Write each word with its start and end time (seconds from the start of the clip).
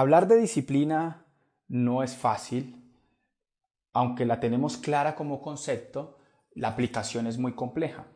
Hablar 0.00 0.28
de 0.28 0.38
disciplina 0.38 1.26
no 1.68 2.02
es 2.02 2.16
fácil, 2.16 2.90
aunque 3.92 4.24
la 4.24 4.40
tenemos 4.40 4.78
clara 4.78 5.14
como 5.14 5.42
concepto, 5.42 6.16
la 6.54 6.68
aplicación 6.68 7.26
es 7.26 7.36
muy 7.36 7.52
compleja. 7.52 8.06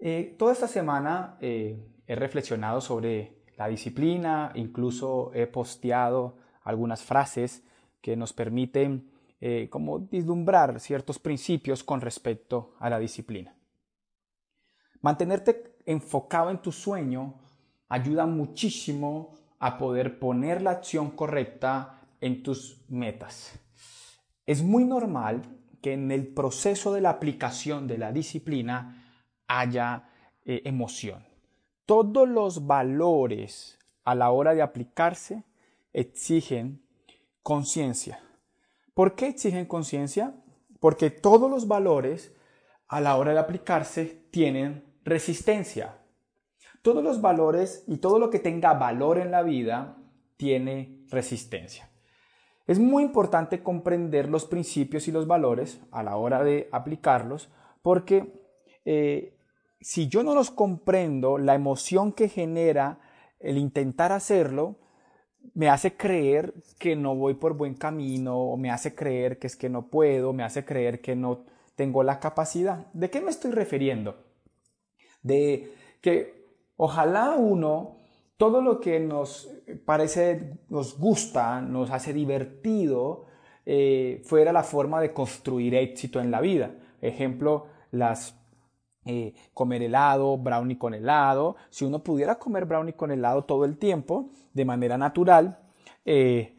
Eh, 0.00 0.34
toda 0.36 0.52
esta 0.52 0.66
semana 0.66 1.38
eh, 1.40 1.78
he 2.04 2.16
reflexionado 2.16 2.80
sobre 2.80 3.44
la 3.56 3.68
disciplina, 3.68 4.50
incluso 4.56 5.30
he 5.34 5.46
posteado 5.46 6.38
algunas 6.64 7.04
frases 7.04 7.62
que 8.00 8.16
nos 8.16 8.32
permiten 8.32 9.08
eh, 9.40 9.68
como 9.70 10.00
vislumbrar 10.00 10.80
ciertos 10.80 11.20
principios 11.20 11.84
con 11.84 12.00
respecto 12.00 12.74
a 12.80 12.90
la 12.90 12.98
disciplina. 12.98 13.54
Mantenerte 15.00 15.76
enfocado 15.86 16.50
en 16.50 16.60
tu 16.60 16.72
sueño 16.72 17.38
ayuda 17.88 18.26
muchísimo 18.26 19.38
a 19.60 19.78
poder 19.78 20.18
poner 20.18 20.62
la 20.62 20.72
acción 20.72 21.10
correcta 21.10 22.00
en 22.20 22.42
tus 22.42 22.82
metas. 22.88 23.52
Es 24.46 24.62
muy 24.62 24.84
normal 24.84 25.42
que 25.80 25.92
en 25.92 26.10
el 26.10 26.26
proceso 26.26 26.92
de 26.92 27.02
la 27.02 27.10
aplicación 27.10 27.86
de 27.86 27.98
la 27.98 28.10
disciplina 28.10 29.04
haya 29.46 30.08
eh, 30.44 30.62
emoción. 30.64 31.24
Todos 31.86 32.28
los 32.28 32.66
valores 32.66 33.78
a 34.04 34.14
la 34.14 34.30
hora 34.30 34.54
de 34.54 34.62
aplicarse 34.62 35.44
exigen 35.92 36.82
conciencia. 37.42 38.20
¿Por 38.94 39.14
qué 39.14 39.28
exigen 39.28 39.66
conciencia? 39.66 40.34
Porque 40.78 41.10
todos 41.10 41.50
los 41.50 41.68
valores 41.68 42.34
a 42.88 43.00
la 43.00 43.16
hora 43.16 43.32
de 43.32 43.38
aplicarse 43.38 44.04
tienen 44.30 44.84
resistencia. 45.04 45.99
Todos 46.82 47.04
los 47.04 47.20
valores 47.20 47.84
y 47.86 47.98
todo 47.98 48.18
lo 48.18 48.30
que 48.30 48.38
tenga 48.38 48.74
valor 48.74 49.18
en 49.18 49.30
la 49.30 49.42
vida 49.42 49.98
tiene 50.36 51.04
resistencia. 51.08 51.90
Es 52.66 52.78
muy 52.78 53.02
importante 53.02 53.62
comprender 53.62 54.28
los 54.28 54.44
principios 54.44 55.08
y 55.08 55.12
los 55.12 55.26
valores 55.26 55.80
a 55.90 56.02
la 56.02 56.16
hora 56.16 56.42
de 56.42 56.68
aplicarlos 56.72 57.50
porque 57.82 58.32
eh, 58.84 59.36
si 59.80 60.08
yo 60.08 60.22
no 60.22 60.34
los 60.34 60.50
comprendo, 60.50 61.38
la 61.38 61.54
emoción 61.54 62.12
que 62.12 62.28
genera 62.28 63.00
el 63.38 63.58
intentar 63.58 64.12
hacerlo 64.12 64.76
me 65.54 65.68
hace 65.68 65.96
creer 65.96 66.54
que 66.78 66.96
no 66.96 67.14
voy 67.14 67.34
por 67.34 67.54
buen 67.54 67.74
camino, 67.74 68.38
o 68.38 68.56
me 68.56 68.70
hace 68.70 68.94
creer 68.94 69.38
que 69.38 69.46
es 69.46 69.56
que 69.56 69.70
no 69.70 69.88
puedo, 69.88 70.32
me 70.32 70.42
hace 70.42 70.64
creer 70.64 71.00
que 71.00 71.16
no 71.16 71.44
tengo 71.74 72.02
la 72.02 72.20
capacidad. 72.20 72.86
¿De 72.92 73.10
qué 73.10 73.20
me 73.20 73.30
estoy 73.30 73.52
refiriendo? 73.52 74.22
De 75.22 75.72
que 76.02 76.39
ojalá 76.82 77.34
uno, 77.36 77.98
todo 78.38 78.62
lo 78.62 78.80
que 78.80 78.98
nos 79.00 79.50
parece, 79.84 80.58
nos 80.70 80.98
gusta, 80.98 81.60
nos 81.60 81.90
hace 81.90 82.14
divertido, 82.14 83.26
eh, 83.66 84.22
fuera 84.24 84.50
la 84.50 84.62
forma 84.62 84.98
de 85.02 85.12
construir 85.12 85.74
éxito 85.74 86.20
en 86.20 86.30
la 86.30 86.40
vida. 86.40 86.70
Ejemplo, 87.02 87.66
las 87.90 88.34
eh, 89.04 89.34
comer 89.52 89.82
helado, 89.82 90.38
brownie 90.38 90.78
con 90.78 90.94
helado. 90.94 91.56
Si 91.68 91.84
uno 91.84 92.02
pudiera 92.02 92.38
comer 92.38 92.64
brownie 92.64 92.94
con 92.94 93.10
helado 93.10 93.44
todo 93.44 93.66
el 93.66 93.76
tiempo, 93.76 94.30
de 94.54 94.64
manera 94.64 94.96
natural, 94.96 95.58
eh, 96.06 96.56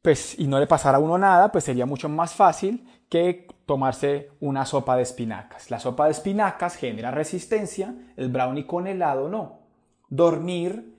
pues, 0.00 0.38
y 0.38 0.46
no 0.46 0.58
le 0.58 0.66
pasara 0.66 0.96
a 0.96 1.00
uno 1.00 1.18
nada, 1.18 1.52
pues 1.52 1.64
sería 1.64 1.84
mucho 1.84 2.08
más 2.08 2.34
fácil 2.34 2.88
que 3.10 3.46
tomarse 3.66 4.30
una 4.40 4.64
sopa 4.64 4.96
de 4.96 5.02
espinacas. 5.02 5.70
La 5.70 5.78
sopa 5.78 6.06
de 6.06 6.12
espinacas 6.12 6.76
genera 6.76 7.10
resistencia, 7.10 7.94
el 8.16 8.30
brownie 8.30 8.66
con 8.66 8.86
helado 8.86 9.28
no. 9.28 9.57
Dormir 10.08 10.94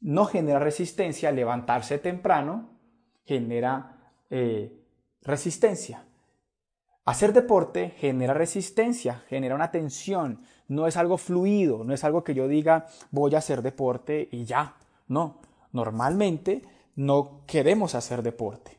no 0.00 0.26
genera 0.26 0.58
resistencia, 0.58 1.32
levantarse 1.32 1.98
temprano 1.98 2.70
genera 3.24 4.12
eh, 4.30 4.72
resistencia. 5.22 6.04
Hacer 7.04 7.32
deporte 7.32 7.90
genera 7.98 8.34
resistencia, 8.34 9.22
genera 9.28 9.54
una 9.54 9.70
tensión, 9.70 10.42
no 10.68 10.86
es 10.86 10.96
algo 10.96 11.18
fluido, 11.18 11.84
no 11.84 11.94
es 11.94 12.02
algo 12.02 12.24
que 12.24 12.34
yo 12.34 12.48
diga 12.48 12.86
voy 13.10 13.34
a 13.34 13.38
hacer 13.38 13.62
deporte 13.62 14.28
y 14.32 14.44
ya. 14.44 14.76
No, 15.08 15.40
normalmente 15.72 16.62
no 16.96 17.42
queremos 17.46 17.94
hacer 17.94 18.22
deporte. 18.22 18.76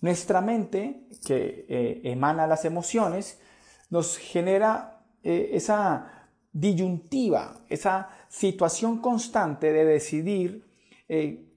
Nuestra 0.00 0.40
mente, 0.40 1.06
que 1.26 1.66
eh, 1.68 2.00
emana 2.04 2.46
las 2.46 2.64
emociones, 2.64 3.40
nos 3.90 4.16
genera 4.18 5.02
eh, 5.22 5.50
esa 5.52 6.15
disyuntiva, 6.58 7.60
esa 7.68 8.08
situación 8.28 8.98
constante 9.02 9.72
de 9.72 9.84
decidir 9.84 10.64
eh, 11.06 11.52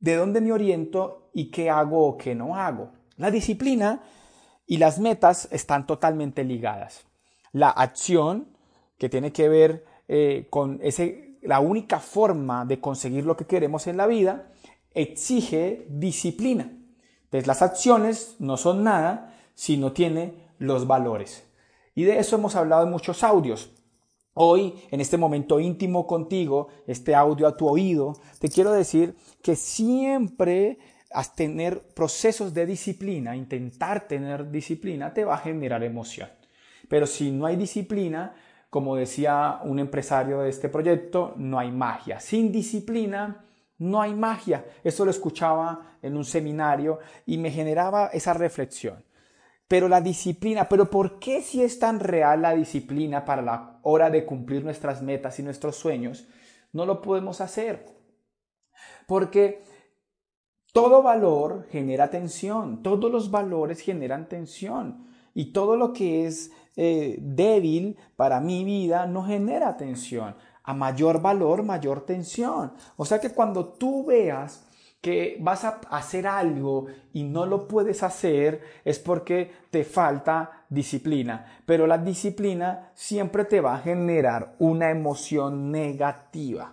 de 0.00 0.16
dónde 0.16 0.40
me 0.40 0.52
oriento 0.52 1.30
y 1.32 1.52
qué 1.52 1.70
hago 1.70 2.04
o 2.06 2.16
qué 2.16 2.34
no 2.34 2.56
hago. 2.56 2.90
La 3.16 3.30
disciplina 3.30 4.02
y 4.66 4.78
las 4.78 4.98
metas 4.98 5.48
están 5.52 5.86
totalmente 5.86 6.42
ligadas. 6.42 7.04
La 7.52 7.70
acción, 7.70 8.48
que 8.98 9.08
tiene 9.08 9.32
que 9.32 9.48
ver 9.48 9.84
eh, 10.08 10.48
con 10.50 10.80
ese, 10.82 11.38
la 11.42 11.60
única 11.60 12.00
forma 12.00 12.64
de 12.64 12.80
conseguir 12.80 13.24
lo 13.24 13.36
que 13.36 13.46
queremos 13.46 13.86
en 13.86 13.96
la 13.96 14.08
vida, 14.08 14.50
exige 14.90 15.86
disciplina. 15.88 16.72
Entonces 17.24 17.46
las 17.46 17.62
acciones 17.62 18.34
no 18.40 18.56
son 18.56 18.82
nada 18.82 19.32
si 19.54 19.76
no 19.76 19.92
tiene 19.92 20.34
los 20.58 20.88
valores. 20.88 21.48
Y 21.94 22.02
de 22.02 22.18
eso 22.18 22.34
hemos 22.34 22.56
hablado 22.56 22.82
en 22.82 22.90
muchos 22.90 23.22
audios. 23.22 23.70
Hoy, 24.34 24.74
en 24.90 25.00
este 25.00 25.16
momento 25.16 25.60
íntimo 25.60 26.06
contigo, 26.06 26.68
este 26.88 27.14
audio 27.14 27.46
a 27.46 27.56
tu 27.56 27.68
oído, 27.68 28.14
te 28.40 28.48
quiero 28.48 28.72
decir 28.72 29.14
que 29.40 29.54
siempre 29.54 30.78
a 31.12 31.22
tener 31.22 31.80
procesos 31.94 32.52
de 32.52 32.66
disciplina, 32.66 33.36
intentar 33.36 34.08
tener 34.08 34.50
disciplina, 34.50 35.14
te 35.14 35.24
va 35.24 35.34
a 35.34 35.38
generar 35.38 35.84
emoción. 35.84 36.28
Pero 36.88 37.06
si 37.06 37.30
no 37.30 37.46
hay 37.46 37.54
disciplina, 37.54 38.34
como 38.70 38.96
decía 38.96 39.60
un 39.62 39.78
empresario 39.78 40.40
de 40.40 40.50
este 40.50 40.68
proyecto, 40.68 41.34
no 41.36 41.60
hay 41.60 41.70
magia. 41.70 42.18
Sin 42.18 42.50
disciplina, 42.50 43.44
no 43.78 44.02
hay 44.02 44.14
magia. 44.14 44.64
Esto 44.82 45.04
lo 45.04 45.12
escuchaba 45.12 45.96
en 46.02 46.16
un 46.16 46.24
seminario 46.24 46.98
y 47.24 47.38
me 47.38 47.52
generaba 47.52 48.08
esa 48.08 48.34
reflexión. 48.34 49.04
Pero 49.74 49.88
la 49.88 50.00
disciplina, 50.00 50.68
pero 50.68 50.88
¿por 50.88 51.18
qué 51.18 51.42
si 51.42 51.60
es 51.60 51.80
tan 51.80 51.98
real 51.98 52.42
la 52.42 52.54
disciplina 52.54 53.24
para 53.24 53.42
la 53.42 53.80
hora 53.82 54.08
de 54.08 54.24
cumplir 54.24 54.62
nuestras 54.62 55.02
metas 55.02 55.40
y 55.40 55.42
nuestros 55.42 55.74
sueños, 55.74 56.28
no 56.72 56.86
lo 56.86 57.02
podemos 57.02 57.40
hacer? 57.40 57.84
Porque 59.08 59.64
todo 60.72 61.02
valor 61.02 61.66
genera 61.72 62.08
tensión, 62.08 62.84
todos 62.84 63.10
los 63.10 63.32
valores 63.32 63.80
generan 63.80 64.28
tensión 64.28 65.08
y 65.34 65.52
todo 65.52 65.76
lo 65.76 65.92
que 65.92 66.24
es 66.28 66.52
eh, 66.76 67.18
débil 67.20 67.98
para 68.14 68.38
mi 68.38 68.62
vida 68.62 69.08
no 69.08 69.24
genera 69.24 69.76
tensión. 69.76 70.36
A 70.62 70.72
mayor 70.72 71.20
valor, 71.20 71.64
mayor 71.64 72.06
tensión. 72.06 72.74
O 72.96 73.04
sea 73.04 73.18
que 73.18 73.30
cuando 73.30 73.70
tú 73.70 74.04
veas 74.04 74.63
que 75.04 75.36
vas 75.38 75.64
a 75.64 75.82
hacer 75.90 76.26
algo 76.26 76.86
y 77.12 77.24
no 77.24 77.44
lo 77.44 77.68
puedes 77.68 78.02
hacer 78.02 78.62
es 78.86 78.98
porque 78.98 79.52
te 79.70 79.84
falta 79.84 80.64
disciplina. 80.70 81.60
Pero 81.66 81.86
la 81.86 81.98
disciplina 81.98 82.90
siempre 82.94 83.44
te 83.44 83.60
va 83.60 83.74
a 83.74 83.80
generar 83.80 84.54
una 84.60 84.90
emoción 84.90 85.70
negativa. 85.70 86.72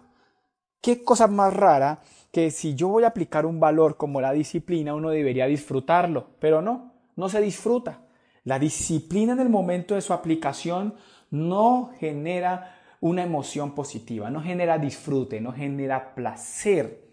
¿Qué 0.79 1.03
cosa 1.03 1.27
más 1.27 1.53
rara 1.53 1.99
que 2.31 2.51
si 2.51 2.73
yo 2.73 2.87
voy 2.87 3.03
a 3.03 3.07
aplicar 3.07 3.45
un 3.45 3.59
valor 3.59 3.97
como 3.97 4.21
la 4.21 4.31
disciplina, 4.31 4.95
uno 4.95 5.09
debería 5.09 5.45
disfrutarlo, 5.47 6.27
pero 6.39 6.61
no, 6.61 6.93
no 7.17 7.27
se 7.27 7.41
disfruta. 7.41 7.99
La 8.45 8.59
disciplina 8.59 9.33
en 9.33 9.41
el 9.41 9.49
momento 9.49 9.95
de 9.95 10.01
su 10.01 10.13
aplicación 10.13 10.95
no 11.31 11.91
genera 11.99 12.77
una 13.01 13.23
emoción 13.23 13.75
positiva, 13.75 14.29
no 14.29 14.41
genera 14.41 14.77
disfrute, 14.77 15.41
no 15.41 15.51
genera 15.51 16.15
placer. 16.15 17.10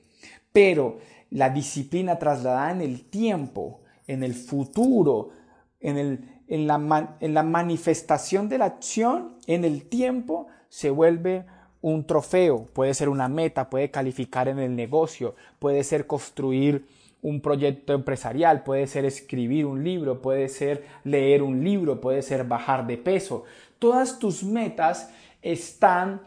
Pero 0.53 0.99
la 1.31 1.51
disciplina 1.51 2.19
trasladada 2.19 2.73
en 2.73 2.81
el 2.81 3.05
tiempo, 3.05 3.81
en 4.07 4.23
el 4.23 4.35
futuro, 4.35 5.31
en, 5.81 5.99
el, 5.99 6.43
en, 6.49 6.67
la, 6.67 7.17
en 7.21 7.35
la 7.35 7.43
manifestación 7.43 8.49
de 8.49 8.59
la 8.59 8.67
acción, 8.67 9.37
en 9.47 9.65
el 9.65 9.89
tiempo, 9.89 10.49
se 10.69 10.91
vuelve 10.91 11.45
un 11.81 12.07
trofeo, 12.07 12.67
puede 12.73 12.95
ser 12.95 13.09
una 13.09 13.29
meta, 13.29 13.71
puede 13.71 13.91
calificar 13.91 14.49
en 14.49 14.59
el 14.59 14.75
negocio, 14.75 15.35
puede 15.59 15.85
ser 15.85 16.07
construir 16.07 16.87
un 17.23 17.41
proyecto 17.41 17.93
empresarial, 17.93 18.63
puede 18.63 18.87
ser 18.87 19.05
escribir 19.05 19.67
un 19.67 19.83
libro, 19.83 20.21
puede 20.23 20.49
ser 20.49 20.85
leer 21.05 21.43
un 21.43 21.65
libro, 21.65 22.01
puede 22.01 22.23
ser 22.23 22.45
bajar 22.45 22.87
de 22.87 22.97
peso. 22.97 23.45
Todas 23.79 24.19
tus 24.19 24.45
metas 24.45 25.11
están 25.43 26.21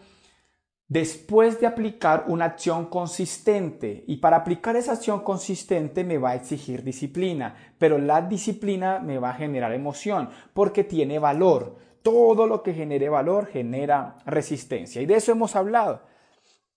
después 0.91 1.61
de 1.61 1.67
aplicar 1.67 2.25
una 2.27 2.43
acción 2.43 2.87
consistente 2.87 4.03
y 4.07 4.17
para 4.17 4.35
aplicar 4.35 4.75
esa 4.75 4.91
acción 4.91 5.23
consistente 5.23 6.03
me 6.03 6.17
va 6.17 6.31
a 6.31 6.35
exigir 6.35 6.83
disciplina, 6.83 7.55
pero 7.77 7.97
la 7.97 8.21
disciplina 8.21 8.99
me 8.99 9.17
va 9.17 9.29
a 9.29 9.35
generar 9.35 9.71
emoción 9.71 10.29
porque 10.53 10.83
tiene 10.83 11.17
valor 11.17 11.77
todo 12.01 12.45
lo 12.45 12.61
que 12.61 12.73
genere 12.73 13.07
valor 13.07 13.45
genera 13.47 14.17
resistencia. 14.25 15.01
Y 15.01 15.05
de 15.05 15.15
eso 15.15 15.31
hemos 15.31 15.55
hablado. 15.55 16.01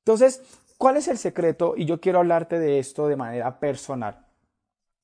Entonces, 0.05 0.43
¿cuál 0.79 0.97
es 0.97 1.09
el 1.09 1.19
secreto? 1.19 1.75
Y 1.77 1.85
yo 1.85 2.01
quiero 2.01 2.21
hablarte 2.21 2.61
de 2.61 2.79
esto 2.79 3.09
de 3.09 3.17
manera 3.17 3.59
personal. 3.59 4.27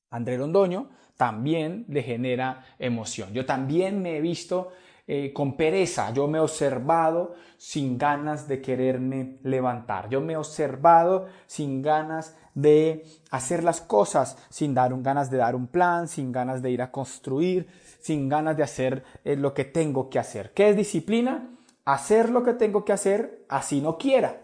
André 0.09 0.37
Londoño 0.37 0.89
también 1.17 1.83
le 1.89 2.01
genera 2.01 2.63
emoción. 2.79 3.33
Yo 3.33 3.45
también 3.45 4.01
me 4.01 4.15
he 4.15 4.21
visto 4.21 4.71
eh, 5.07 5.33
con 5.33 5.57
pereza, 5.57 6.11
yo 6.13 6.27
me 6.27 6.37
he 6.37 6.41
observado 6.41 7.33
sin 7.57 7.97
ganas 7.97 8.47
de 8.47 8.61
quererme 8.61 9.37
levantar, 9.43 10.09
yo 10.09 10.21
me 10.21 10.33
he 10.33 10.37
observado 10.37 11.27
sin 11.47 11.81
ganas 11.81 12.35
de 12.53 13.05
hacer 13.29 13.63
las 13.63 13.81
cosas, 13.81 14.37
sin 14.49 14.73
dar 14.73 14.93
un, 14.93 15.03
ganas 15.03 15.31
de 15.31 15.37
dar 15.37 15.55
un 15.55 15.67
plan, 15.67 16.07
sin 16.07 16.31
ganas 16.31 16.61
de 16.61 16.71
ir 16.71 16.81
a 16.81 16.91
construir, 16.91 17.67
sin 17.99 18.29
ganas 18.29 18.57
de 18.57 18.63
hacer 18.63 19.03
eh, 19.23 19.35
lo 19.35 19.53
que 19.53 19.65
tengo 19.65 20.09
que 20.09 20.19
hacer. 20.19 20.53
¿Qué 20.53 20.69
es 20.69 20.75
disciplina? 20.75 21.49
Hacer 21.85 22.29
lo 22.29 22.43
que 22.43 22.53
tengo 22.53 22.83
que 22.85 22.93
hacer 22.93 23.45
así 23.49 23.81
no 23.81 23.97
quiera. 23.97 24.41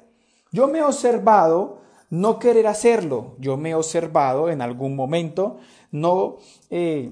Yo 0.51 0.68
me 0.68 0.80
he 0.80 0.83
observado 0.83 1.81
no 2.09 2.39
querer 2.39 2.68
hacerlo, 2.68 3.36
yo 3.39 3.57
me 3.57 3.71
he 3.71 3.75
observado 3.75 4.50
en 4.50 4.62
algún 4.62 4.95
momento 4.95 5.57
no, 5.92 6.38
eh, 6.69 7.12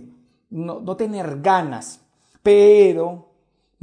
no, 0.50 0.80
no 0.80 0.96
tener 0.96 1.42
ganas, 1.42 2.02
pero 2.42 3.28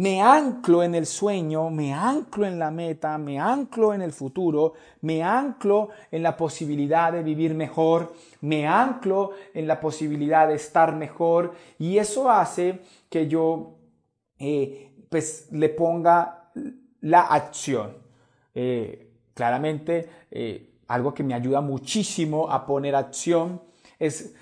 me 0.03 0.21
anclo 0.21 0.83
en 0.83 0.97
el 0.97 1.07
sueño, 1.07 1.71
me 1.71 1.95
anclo 1.95 2.45
en 2.45 2.59
la 2.59 2.73
meta, 2.73 3.17
me 3.19 3.39
anclo 3.39 3.95
en 3.95 4.03
el 4.03 4.11
futuro, 4.11 4.73
me 5.03 5.23
anclo 5.23 5.91
en 6.11 6.25
la 6.25 6.37
posibilidad 6.37 7.13
de 7.13 7.23
vivir 7.23 7.55
mejor, 7.55 8.13
me 8.41 8.67
anclo 8.67 9.31
en 9.55 9.69
la 9.69 9.79
posibilidad 9.79 10.49
de 10.49 10.55
estar 10.55 10.97
mejor 10.97 11.55
y 11.79 11.99
eso 11.99 12.29
hace 12.29 12.81
que 13.09 13.29
yo 13.29 13.77
eh, 14.41 14.93
pues 15.09 15.47
le 15.53 15.69
ponga 15.69 16.51
la 17.03 17.21
acción. 17.21 17.97
Eh, 18.57 19.09
claramente 19.35 20.09
eh, 20.33 20.81
algo 20.89 21.15
que 21.15 21.23
me 21.23 21.35
ayuda 21.35 21.61
muchísimo 21.61 22.51
a 22.51 22.67
poner 22.67 22.97
acción 22.97 23.63
es 24.01 24.35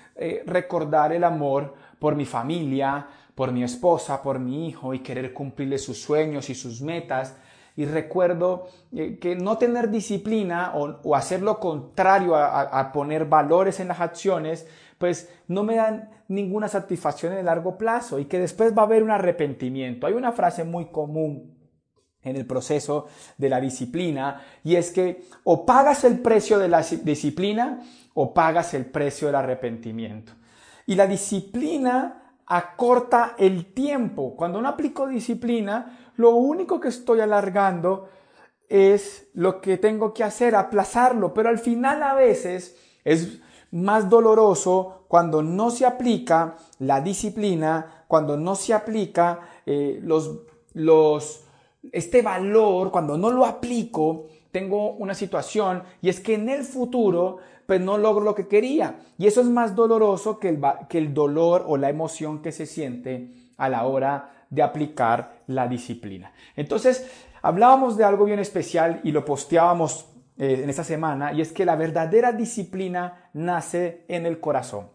recordar 0.45 1.13
el 1.13 1.23
amor 1.23 1.75
por 1.99 2.15
mi 2.15 2.25
familia, 2.25 3.07
por 3.41 3.51
mi 3.51 3.63
esposa, 3.63 4.21
por 4.21 4.37
mi 4.37 4.67
hijo 4.67 4.93
y 4.93 4.99
querer 4.99 5.33
cumplirle 5.33 5.79
sus 5.79 5.99
sueños 5.99 6.51
y 6.51 6.53
sus 6.53 6.79
metas. 6.79 7.35
Y 7.75 7.85
recuerdo 7.85 8.67
eh, 8.91 9.17
que 9.19 9.35
no 9.35 9.57
tener 9.57 9.89
disciplina 9.89 10.73
o, 10.75 11.15
hacer 11.15 11.41
lo 11.41 11.59
contrario 11.59 12.35
a, 12.35 12.91
poner 12.91 13.25
valores 13.25 13.79
en 13.79 13.87
las 13.87 13.99
acciones, 13.99 14.67
pues 14.99 15.27
no 15.47 15.63
me 15.63 15.77
dan 15.77 16.11
ninguna 16.27 16.67
satisfacción 16.67 17.33
en 17.33 17.39
el 17.39 17.47
largo 17.47 17.79
plazo 17.79 18.19
y 18.19 18.25
que 18.25 18.37
después 18.37 18.77
va 18.77 18.83
a 18.83 18.85
haber 18.85 19.01
un 19.01 19.09
arrepentimiento. 19.09 20.05
Hay 20.05 20.13
una 20.13 20.33
frase 20.33 20.63
muy 20.63 20.91
común 20.91 21.57
en 22.21 22.35
el 22.35 22.45
proceso 22.45 23.07
de 23.39 23.49
la 23.49 23.59
disciplina 23.59 24.39
y 24.63 24.75
es 24.75 24.91
que 24.91 25.23
o 25.45 25.65
pagas 25.65 26.03
el 26.03 26.19
precio 26.19 26.59
de 26.59 26.67
la 26.67 26.83
disciplina 26.83 27.81
o 28.13 28.35
pagas 28.35 28.75
el 28.75 28.85
precio 28.85 29.29
del 29.29 29.35
arrepentimiento. 29.37 30.33
Y 30.85 30.93
la 30.93 31.07
disciplina 31.07 32.21
acorta 32.47 33.35
el 33.37 33.73
tiempo. 33.73 34.35
Cuando 34.35 34.61
no 34.61 34.69
aplico 34.69 35.07
disciplina, 35.07 36.11
lo 36.15 36.31
único 36.35 36.79
que 36.79 36.89
estoy 36.89 37.19
alargando 37.19 38.09
es 38.69 39.27
lo 39.33 39.59
que 39.59 39.77
tengo 39.77 40.13
que 40.13 40.23
hacer, 40.23 40.55
aplazarlo, 40.55 41.33
pero 41.33 41.49
al 41.49 41.59
final 41.59 42.03
a 42.03 42.13
veces 42.13 42.77
es 43.03 43.39
más 43.71 44.09
doloroso 44.09 45.05
cuando 45.07 45.41
no 45.41 45.71
se 45.71 45.85
aplica 45.85 46.55
la 46.79 47.01
disciplina, 47.01 48.05
cuando 48.07 48.37
no 48.37 48.55
se 48.55 48.73
aplica 48.73 49.39
eh, 49.65 49.99
los, 50.03 50.39
los, 50.73 51.43
este 51.91 52.21
valor, 52.21 52.91
cuando 52.91 53.17
no 53.17 53.31
lo 53.31 53.45
aplico, 53.45 54.27
tengo 54.51 54.91
una 54.91 55.13
situación. 55.13 55.83
Y 56.01 56.09
es 56.09 56.19
que 56.19 56.35
en 56.35 56.49
el 56.49 56.63
futuro 56.63 57.37
pues 57.71 57.79
no 57.79 57.97
logro 57.97 58.25
lo 58.25 58.35
que 58.35 58.49
quería. 58.49 58.99
Y 59.17 59.27
eso 59.27 59.39
es 59.39 59.47
más 59.47 59.77
doloroso 59.77 60.39
que 60.39 60.49
el, 60.49 60.61
que 60.89 60.97
el 60.97 61.13
dolor 61.13 61.63
o 61.65 61.77
la 61.77 61.89
emoción 61.89 62.41
que 62.41 62.51
se 62.51 62.65
siente 62.65 63.29
a 63.55 63.69
la 63.69 63.85
hora 63.85 64.45
de 64.49 64.61
aplicar 64.61 65.37
la 65.47 65.69
disciplina. 65.69 66.33
Entonces, 66.57 67.09
hablábamos 67.41 67.95
de 67.95 68.03
algo 68.03 68.25
bien 68.25 68.39
especial 68.39 68.99
y 69.05 69.13
lo 69.13 69.23
posteábamos 69.23 70.05
eh, 70.37 70.59
en 70.61 70.69
esta 70.69 70.83
semana 70.83 71.31
y 71.31 71.39
es 71.39 71.53
que 71.53 71.63
la 71.63 71.77
verdadera 71.77 72.33
disciplina 72.33 73.29
nace 73.31 74.03
en 74.09 74.25
el 74.25 74.41
corazón. 74.41 74.87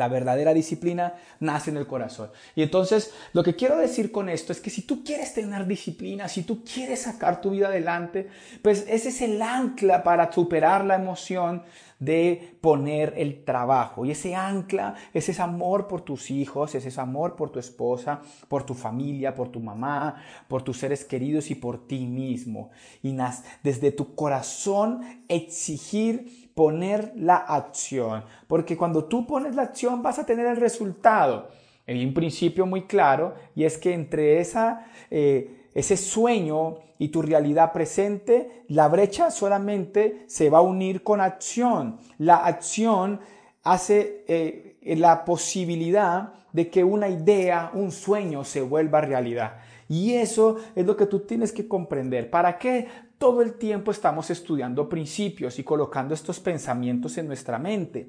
La 0.00 0.08
verdadera 0.08 0.54
disciplina 0.54 1.12
nace 1.40 1.68
en 1.68 1.76
el 1.76 1.86
corazón. 1.86 2.30
Y 2.56 2.62
entonces 2.62 3.12
lo 3.34 3.42
que 3.42 3.54
quiero 3.54 3.76
decir 3.76 4.10
con 4.10 4.30
esto 4.30 4.50
es 4.50 4.58
que 4.58 4.70
si 4.70 4.80
tú 4.80 5.04
quieres 5.04 5.34
tener 5.34 5.66
disciplina, 5.66 6.26
si 6.26 6.42
tú 6.42 6.64
quieres 6.64 7.02
sacar 7.02 7.42
tu 7.42 7.50
vida 7.50 7.68
adelante, 7.68 8.26
pues 8.62 8.86
ese 8.88 9.10
es 9.10 9.20
el 9.20 9.42
ancla 9.42 10.02
para 10.02 10.32
superar 10.32 10.86
la 10.86 10.94
emoción 10.94 11.64
de 11.98 12.56
poner 12.62 13.12
el 13.18 13.44
trabajo. 13.44 14.06
Y 14.06 14.12
ese 14.12 14.34
ancla 14.34 14.94
es 15.12 15.28
ese 15.28 15.42
amor 15.42 15.86
por 15.86 16.00
tus 16.00 16.30
hijos, 16.30 16.74
es 16.74 16.86
ese 16.86 16.98
amor 16.98 17.36
por 17.36 17.50
tu 17.50 17.58
esposa, 17.58 18.22
por 18.48 18.64
tu 18.64 18.72
familia, 18.72 19.34
por 19.34 19.50
tu 19.50 19.60
mamá, 19.60 20.16
por 20.48 20.62
tus 20.62 20.78
seres 20.78 21.04
queridos 21.04 21.50
y 21.50 21.56
por 21.56 21.86
ti 21.86 22.06
mismo. 22.06 22.70
Y 23.02 23.14
desde 23.62 23.92
tu 23.92 24.14
corazón 24.14 25.24
exigir 25.28 26.39
poner 26.54 27.12
la 27.16 27.36
acción, 27.36 28.24
porque 28.46 28.76
cuando 28.76 29.04
tú 29.04 29.26
pones 29.26 29.54
la 29.54 29.62
acción 29.62 30.02
vas 30.02 30.18
a 30.18 30.26
tener 30.26 30.46
el 30.46 30.56
resultado. 30.56 31.48
Hay 31.86 32.04
un 32.04 32.14
principio 32.14 32.66
muy 32.66 32.82
claro 32.82 33.34
y 33.54 33.64
es 33.64 33.78
que 33.78 33.92
entre 33.92 34.40
esa, 34.40 34.86
eh, 35.10 35.68
ese 35.74 35.96
sueño 35.96 36.78
y 36.98 37.08
tu 37.08 37.22
realidad 37.22 37.72
presente, 37.72 38.64
la 38.68 38.86
brecha 38.88 39.30
solamente 39.30 40.24
se 40.26 40.50
va 40.50 40.58
a 40.58 40.62
unir 40.62 41.02
con 41.02 41.20
acción. 41.20 41.98
La 42.18 42.36
acción 42.36 43.20
hace 43.62 44.24
eh, 44.28 44.76
la 44.96 45.24
posibilidad 45.24 46.34
de 46.52 46.68
que 46.68 46.84
una 46.84 47.08
idea, 47.08 47.70
un 47.74 47.90
sueño 47.90 48.44
se 48.44 48.60
vuelva 48.60 49.00
realidad. 49.00 49.58
Y 49.88 50.14
eso 50.14 50.58
es 50.74 50.86
lo 50.86 50.96
que 50.96 51.06
tú 51.06 51.20
tienes 51.20 51.52
que 51.52 51.66
comprender. 51.66 52.30
¿Para 52.30 52.58
qué 52.58 52.86
todo 53.20 53.42
el 53.42 53.52
tiempo 53.52 53.90
estamos 53.90 54.30
estudiando 54.30 54.88
principios 54.88 55.58
y 55.58 55.62
colocando 55.62 56.14
estos 56.14 56.40
pensamientos 56.40 57.18
en 57.18 57.26
nuestra 57.26 57.58
mente? 57.58 58.08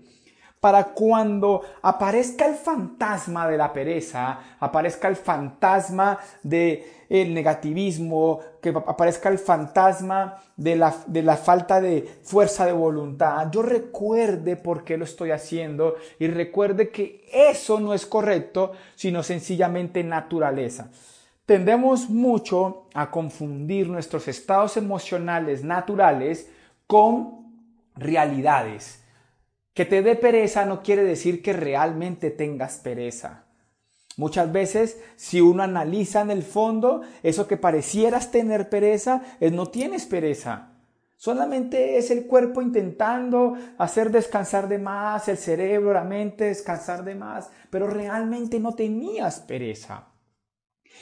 Para 0.61 0.85
cuando 0.85 1.63
aparezca 1.81 2.45
el 2.45 2.55
fantasma 2.55 3.45
de 3.49 3.57
la 3.57 3.73
pereza, 3.73 4.39
aparezca 4.57 5.09
el 5.09 5.17
fantasma 5.17 6.17
del 6.41 6.83
el 7.09 7.33
negativismo, 7.33 8.39
que 8.61 8.69
aparezca 8.69 9.27
el 9.27 9.37
fantasma 9.37 10.41
de 10.55 10.77
la, 10.77 10.95
de 11.07 11.23
la 11.23 11.35
falta 11.35 11.81
de 11.81 12.07
fuerza 12.23 12.65
de 12.65 12.71
voluntad, 12.71 13.51
yo 13.51 13.63
recuerde 13.63 14.55
por 14.55 14.85
qué 14.85 14.95
lo 14.95 15.03
estoy 15.03 15.31
haciendo 15.31 15.95
y 16.19 16.27
recuerde 16.27 16.89
que 16.89 17.25
eso 17.33 17.81
no 17.81 17.93
es 17.93 18.05
correcto, 18.05 18.71
sino 18.95 19.23
sencillamente 19.23 20.05
naturaleza. 20.05 20.89
Tendemos 21.45 22.09
mucho 22.09 22.87
a 22.93 23.11
confundir 23.11 23.89
nuestros 23.89 24.27
estados 24.27 24.77
emocionales 24.77 25.63
naturales 25.63 26.49
con 26.87 27.41
realidades. 27.95 29.03
Que 29.73 29.85
te 29.85 30.01
dé 30.01 30.15
pereza 30.15 30.65
no 30.65 30.83
quiere 30.83 31.03
decir 31.03 31.41
que 31.41 31.53
realmente 31.53 32.29
tengas 32.29 32.77
pereza. 32.77 33.45
Muchas 34.17 34.51
veces, 34.51 35.01
si 35.15 35.39
uno 35.39 35.63
analiza 35.63 36.21
en 36.21 36.31
el 36.31 36.43
fondo, 36.43 37.01
eso 37.23 37.47
que 37.47 37.57
parecieras 37.57 38.31
tener 38.31 38.69
pereza, 38.69 39.21
es 39.39 39.51
no 39.51 39.67
tienes 39.67 40.05
pereza. 40.05 40.73
Solamente 41.15 41.97
es 41.97 42.11
el 42.11 42.25
cuerpo 42.25 42.61
intentando 42.61 43.55
hacer 43.77 44.11
descansar 44.11 44.67
de 44.67 44.79
más, 44.79 45.27
el 45.27 45.37
cerebro, 45.37 45.93
la 45.93 46.03
mente 46.03 46.45
descansar 46.45 47.03
de 47.03 47.15
más, 47.15 47.49
pero 47.69 47.87
realmente 47.87 48.59
no 48.59 48.73
tenías 48.73 49.39
pereza. 49.39 50.10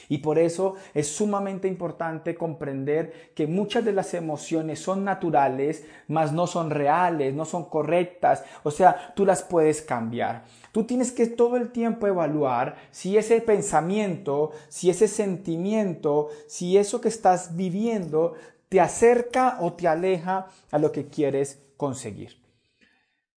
Y 0.08 0.19
por 0.19 0.39
eso 0.39 0.75
es 0.93 1.08
sumamente 1.08 1.67
importante 1.67 2.36
comprender 2.36 3.31
que 3.36 3.48
muchas 3.48 3.86
de 3.86 3.93
las 3.93 4.13
emociones 4.13 4.79
son 4.79 5.03
naturales, 5.03 5.86
mas 6.08 6.34
no 6.34 6.48
son 6.48 6.69
reales, 6.69 7.34
no 7.34 7.46
son 7.46 7.65
correctas. 7.65 8.43
O 8.63 8.72
sea, 8.72 9.13
tú 9.15 9.25
las 9.25 9.43
puedes 9.43 9.81
cambiar. 9.81 10.46
Tú 10.72 10.84
tienes 10.84 11.12
que 11.12 11.27
todo 11.27 11.58
el 11.58 11.72
tiempo 11.72 12.08
evaluar 12.08 12.75
si 12.91 13.17
ese 13.17 13.41
pensamiento, 13.41 14.51
si 14.67 14.89
ese 14.89 15.08
sentimiento, 15.08 16.29
si 16.48 16.77
eso 16.77 17.01
que 17.01 17.10
estás 17.10 17.55
viviendo 17.55 18.34
te 18.69 18.79
acerca 18.79 19.58
o 19.62 19.74
te 19.74 19.88
aleja 19.88 20.48
a 20.72 20.77
lo 20.77 20.91
que 20.91 21.08
quieres 21.08 21.63
conseguir. 21.75 22.38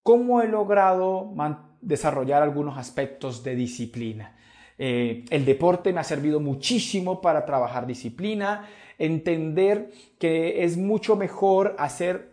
¿Cómo 0.02 0.42
he 0.42 0.48
logrado 0.48 1.32
desarrollar 1.80 2.42
algunos 2.42 2.76
aspectos 2.76 3.42
de 3.42 3.54
disciplina? 3.54 4.36
Eh, 4.78 5.24
el 5.30 5.44
deporte 5.44 5.92
me 5.92 6.00
ha 6.00 6.04
servido 6.04 6.40
muchísimo 6.40 7.20
para 7.20 7.44
trabajar 7.44 7.86
disciplina, 7.86 8.68
entender 8.98 9.90
que 10.18 10.64
es 10.64 10.76
mucho 10.76 11.16
mejor 11.16 11.76
hacer 11.78 12.32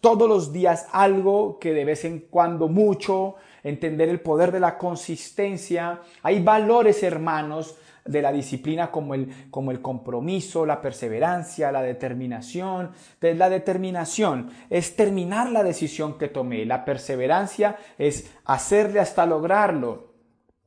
todos 0.00 0.28
los 0.28 0.52
días 0.52 0.86
algo 0.92 1.58
que 1.58 1.72
de 1.72 1.84
vez 1.84 2.04
en 2.04 2.20
cuando 2.20 2.68
mucho, 2.68 3.36
entender 3.62 4.08
el 4.08 4.20
poder 4.20 4.52
de 4.52 4.60
la 4.60 4.78
consistencia. 4.78 6.00
Hay 6.22 6.42
valores, 6.42 7.02
hermanos, 7.02 7.76
de 8.04 8.22
la 8.22 8.32
disciplina 8.32 8.90
como 8.90 9.14
el, 9.14 9.48
como 9.50 9.70
el 9.70 9.82
compromiso, 9.82 10.64
la 10.64 10.80
perseverancia, 10.80 11.72
la 11.72 11.82
determinación. 11.82 12.92
La 13.20 13.50
determinación 13.50 14.50
es 14.70 14.94
terminar 14.96 15.50
la 15.50 15.62
decisión 15.62 16.18
que 16.18 16.28
tomé. 16.28 16.64
La 16.64 16.84
perseverancia 16.84 17.76
es 17.98 18.32
hacerle 18.44 19.00
hasta 19.00 19.26
lograrlo. 19.26 20.05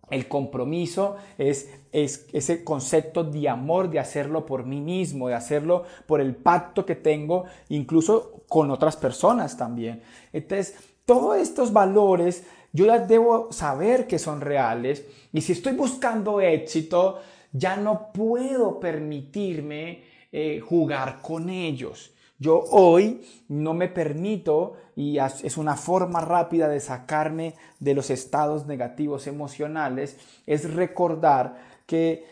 El 0.10 0.28
compromiso 0.28 1.18
es, 1.38 1.70
es, 1.92 2.28
ese 2.34 2.64
concepto 2.64 3.24
de 3.24 3.48
amor, 3.48 3.90
de 3.90 4.00
hacerlo 4.00 4.46
por 4.46 4.66
mí 4.66 4.82
mismo, 4.82 5.28
de 5.28 5.36
hacerlo 5.36 5.84
por 6.06 6.22
el 6.22 6.36
pacto 6.36 6.86
que 6.86 6.96
tengo, 6.96 7.46
incluso 7.70 8.44
con 8.48 8.72
otras 8.72 8.96
personas 8.98 9.58
también. 9.58 10.02
Entonces, 10.34 10.76
todos 11.06 11.38
estos 11.38 11.74
valores 11.74 12.44
yo 12.72 12.86
ya 12.86 13.00
debo 13.00 13.52
saber 13.52 14.06
que 14.06 14.20
son 14.20 14.42
reales 14.42 15.06
y 15.34 15.42
si 15.42 15.54
estoy 15.54 15.74
buscando 15.74 16.40
éxito, 16.40 17.20
ya 17.52 17.76
no 17.76 18.12
puedo 18.14 18.80
permitirme 18.80 20.04
eh, 20.32 20.60
jugar 20.60 21.20
con 21.22 21.50
ellos. 21.50 22.12
Yo 22.40 22.64
hoy 22.72 23.22
no 23.50 23.74
me 23.74 23.90
permito, 23.90 24.78
y 24.96 25.18
es 25.18 25.58
una 25.58 25.76
forma 25.76 26.22
rápida 26.22 26.70
de 26.70 26.80
sacarme 26.80 27.56
de 27.80 27.94
los 27.94 28.10
estados 28.10 28.66
negativos 28.66 29.28
emocionales, 29.28 30.18
es 30.48 30.74
recordar 30.74 31.58
que, 31.86 32.26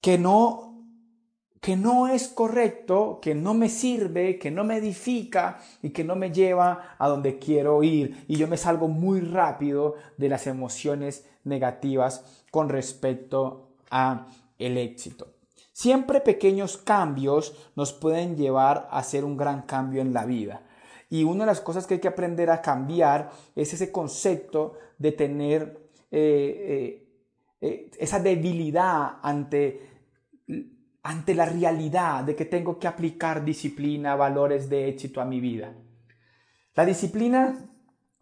que 0.00 0.16
no 0.16 0.70
que 1.60 1.76
no 1.76 2.08
es 2.08 2.28
correcto, 2.28 3.18
que 3.20 3.34
no 3.34 3.52
me 3.52 3.68
sirve, 3.68 4.38
que 4.38 4.50
no 4.50 4.64
me 4.64 4.78
edifica 4.78 5.58
y 5.82 5.90
que 5.90 6.04
no 6.04 6.16
me 6.16 6.32
lleva 6.32 6.96
a 6.98 7.06
donde 7.08 7.38
quiero 7.38 7.82
ir. 7.82 8.24
Y 8.28 8.36
yo 8.36 8.48
me 8.48 8.56
salgo 8.56 8.88
muy 8.88 9.20
rápido 9.20 9.96
de 10.16 10.30
las 10.30 10.46
emociones 10.46 11.26
negativas 11.44 12.44
con 12.50 12.70
respecto 12.70 13.74
a 13.90 14.26
el 14.58 14.78
éxito. 14.78 15.39
Siempre 15.80 16.20
pequeños 16.20 16.76
cambios 16.76 17.54
nos 17.74 17.94
pueden 17.94 18.36
llevar 18.36 18.86
a 18.90 18.98
hacer 18.98 19.24
un 19.24 19.38
gran 19.38 19.62
cambio 19.62 20.02
en 20.02 20.12
la 20.12 20.26
vida. 20.26 20.60
Y 21.08 21.24
una 21.24 21.44
de 21.44 21.46
las 21.46 21.62
cosas 21.62 21.86
que 21.86 21.94
hay 21.94 22.00
que 22.00 22.08
aprender 22.08 22.50
a 22.50 22.60
cambiar 22.60 23.30
es 23.56 23.72
ese 23.72 23.90
concepto 23.90 24.74
de 24.98 25.12
tener 25.12 25.90
eh, 26.10 26.18
eh, 26.68 27.08
eh, 27.62 27.90
esa 27.98 28.20
debilidad 28.20 29.20
ante, 29.22 29.80
ante 31.02 31.34
la 31.34 31.46
realidad 31.46 32.24
de 32.24 32.36
que 32.36 32.44
tengo 32.44 32.78
que 32.78 32.86
aplicar 32.86 33.42
disciplina, 33.42 34.16
valores 34.16 34.68
de 34.68 34.86
éxito 34.86 35.22
a 35.22 35.24
mi 35.24 35.40
vida. 35.40 35.72
La 36.74 36.84
disciplina 36.84 37.56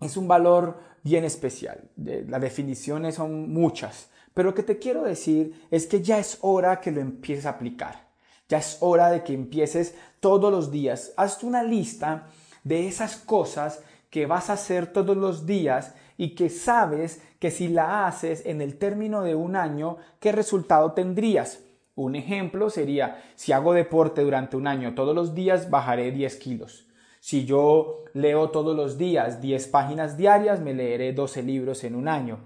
es 0.00 0.16
un 0.16 0.28
valor 0.28 0.78
bien 1.02 1.24
especial. 1.24 1.90
Las 1.96 2.40
definiciones 2.40 3.16
son 3.16 3.52
muchas. 3.52 4.12
Pero 4.38 4.50
lo 4.50 4.54
que 4.54 4.62
te 4.62 4.78
quiero 4.78 5.02
decir 5.02 5.66
es 5.68 5.88
que 5.88 6.00
ya 6.00 6.20
es 6.20 6.38
hora 6.42 6.80
que 6.80 6.92
lo 6.92 7.00
empieces 7.00 7.44
a 7.44 7.50
aplicar. 7.50 8.06
Ya 8.48 8.58
es 8.58 8.76
hora 8.78 9.10
de 9.10 9.24
que 9.24 9.34
empieces 9.34 9.96
todos 10.20 10.52
los 10.52 10.70
días. 10.70 11.12
Haz 11.16 11.42
una 11.42 11.64
lista 11.64 12.28
de 12.62 12.86
esas 12.86 13.16
cosas 13.16 13.82
que 14.10 14.26
vas 14.26 14.48
a 14.48 14.52
hacer 14.52 14.92
todos 14.92 15.16
los 15.16 15.44
días 15.44 15.96
y 16.16 16.36
que 16.36 16.50
sabes 16.50 17.20
que 17.40 17.50
si 17.50 17.66
la 17.66 18.06
haces 18.06 18.46
en 18.46 18.60
el 18.60 18.78
término 18.78 19.22
de 19.22 19.34
un 19.34 19.56
año, 19.56 19.96
¿qué 20.20 20.30
resultado 20.30 20.92
tendrías? 20.92 21.64
Un 21.96 22.14
ejemplo 22.14 22.70
sería, 22.70 23.20
si 23.34 23.50
hago 23.50 23.72
deporte 23.72 24.22
durante 24.22 24.56
un 24.56 24.68
año 24.68 24.94
todos 24.94 25.16
los 25.16 25.34
días, 25.34 25.68
bajaré 25.68 26.12
10 26.12 26.36
kilos. 26.36 26.86
Si 27.18 27.44
yo 27.44 28.04
leo 28.12 28.50
todos 28.50 28.76
los 28.76 28.98
días 28.98 29.40
10 29.40 29.66
páginas 29.66 30.16
diarias, 30.16 30.60
me 30.60 30.74
leeré 30.74 31.12
12 31.12 31.42
libros 31.42 31.82
en 31.82 31.96
un 31.96 32.06
año. 32.06 32.38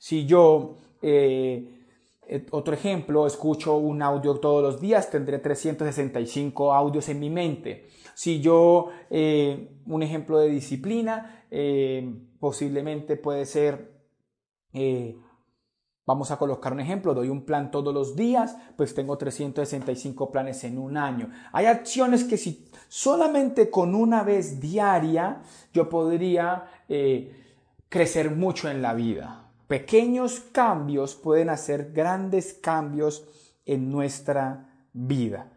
Si 0.00 0.26
yo 0.26 0.74
eh, 1.02 1.72
eh, 2.28 2.46
otro 2.50 2.74
ejemplo, 2.74 3.26
escucho 3.26 3.76
un 3.76 4.02
audio 4.02 4.34
todos 4.36 4.62
los 4.62 4.80
días, 4.80 5.10
tendré 5.10 5.38
365 5.38 6.72
audios 6.72 7.08
en 7.08 7.20
mi 7.20 7.30
mente. 7.30 7.88
Si 8.14 8.40
yo, 8.40 8.88
eh, 9.10 9.80
un 9.86 10.02
ejemplo 10.02 10.38
de 10.38 10.48
disciplina, 10.48 11.44
posiblemente 12.40 13.16
puede 13.16 13.46
ser, 13.46 13.92
vamos 16.04 16.30
a 16.30 16.36
colocar 16.36 16.72
un 16.72 16.80
ejemplo, 16.80 17.14
doy 17.14 17.28
un 17.28 17.44
plan 17.44 17.70
todos 17.70 17.94
los 17.94 18.16
días, 18.16 18.56
pues 18.76 18.94
tengo 18.94 19.16
365 19.16 20.30
planes 20.32 20.64
en 20.64 20.78
un 20.78 20.96
año. 20.96 21.30
Hay 21.52 21.66
acciones 21.66 22.24
que 22.24 22.36
si 22.36 22.68
solamente 22.88 23.70
con 23.70 23.94
una 23.94 24.22
vez 24.22 24.60
diaria 24.60 25.42
yo 25.72 25.88
podría 25.88 26.64
crecer 27.88 28.30
mucho 28.32 28.68
en 28.68 28.82
la 28.82 28.92
vida. 28.92 29.45
Pequeños 29.68 30.40
cambios 30.52 31.16
pueden 31.16 31.50
hacer 31.50 31.92
grandes 31.92 32.54
cambios 32.54 33.26
en 33.64 33.90
nuestra 33.90 34.68
vida. 34.92 35.48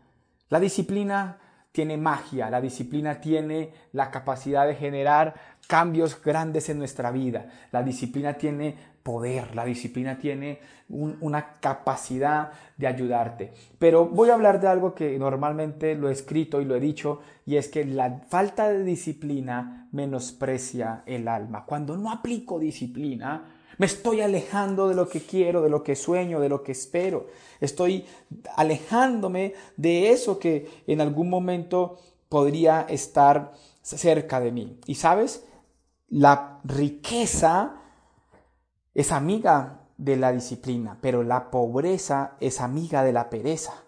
La 0.49 0.59
disciplina 0.59 1.37
tiene 1.71 1.97
magia, 1.97 2.49
la 2.49 2.59
disciplina 2.59 3.21
tiene 3.21 3.71
la 3.93 4.09
capacidad 4.09 4.65
de 4.65 4.73
generar 4.73 5.35
cambios 5.67 6.19
grandes 6.21 6.69
en 6.69 6.79
nuestra 6.79 7.11
vida. 7.11 7.51
La 7.71 7.83
disciplina 7.83 8.33
tiene 8.33 8.75
poder, 9.03 9.55
la 9.55 9.63
disciplina 9.63 10.17
tiene 10.17 10.59
una 10.89 11.59
capacidad 11.59 12.51
de 12.77 12.87
ayudarte. 12.87 13.53
Pero 13.77 14.07
voy 14.07 14.31
a 14.31 14.33
hablar 14.33 14.59
de 14.59 14.67
algo 14.67 14.95
que 14.95 15.19
normalmente 15.19 15.93
lo 15.93 16.09
he 16.09 16.13
escrito 16.13 16.61
y 16.61 16.65
lo 16.65 16.75
he 16.75 16.79
dicho, 16.79 17.21
y 17.45 17.57
es 17.57 17.67
que 17.67 17.85
la 17.85 18.21
falta 18.27 18.69
de 18.69 18.83
disciplina 18.83 19.87
menosprecia 19.91 21.03
el 21.05 21.27
alma. 21.27 21.65
Cuando 21.65 21.95
no 21.95 22.11
aplico 22.11 22.57
disciplina, 22.57 23.58
me 23.79 23.85
estoy 23.85 24.19
alejando 24.19 24.89
de 24.89 24.93
lo 24.93 25.07
que 25.07 25.21
quiero, 25.21 25.61
de 25.61 25.69
lo 25.69 25.83
que 25.83 25.95
sueño, 25.95 26.41
de 26.41 26.49
lo 26.49 26.63
que 26.63 26.73
espero. 26.73 27.27
Estoy 27.61 28.05
alejándome 28.55 29.53
de 29.77 30.11
eso 30.11 30.37
que 30.37 30.69
en 30.85 30.99
algún 30.99 31.29
momento 31.29 31.97
podría 32.27 32.81
estar 32.81 33.53
cerca 33.81 34.41
de 34.41 34.51
mí. 34.51 34.79
Y 34.85 34.95
sabes, 34.95 35.45
la 36.09 36.59
riqueza 36.65 37.81
es 38.93 39.13
amiga 39.13 39.87
de 39.97 40.17
la 40.17 40.33
disciplina, 40.33 40.97
pero 41.01 41.23
la 41.23 41.49
pobreza 41.49 42.35
es 42.41 42.59
amiga 42.59 43.03
de 43.03 43.13
la 43.13 43.29
pereza. 43.29 43.85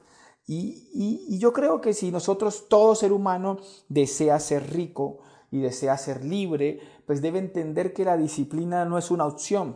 Y, 0.48 1.38
yo 1.38 1.52
creo 1.52 1.82
que 1.82 1.94
si 1.94 2.12
nosotros, 2.12 2.70
todo 2.70 2.96
ser 2.96 3.12
humano, 3.12 3.58
desea 3.90 4.40
ser 4.40 4.72
rico 4.72 5.20
y 5.52 5.60
desea 5.60 5.98
ser 5.98 6.24
libre, 6.24 6.80
pues 7.12 7.22
debe 7.22 7.40
entender 7.40 7.92
que 7.92 8.06
la 8.06 8.16
disciplina 8.16 8.86
no 8.86 8.98
es 8.98 9.12
una 9.12 9.26
opción 9.26 9.76